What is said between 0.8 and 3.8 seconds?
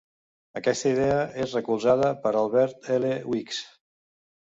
idea és recolzada per Albert L. Weeks.